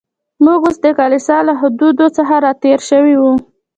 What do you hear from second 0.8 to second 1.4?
د کلیسا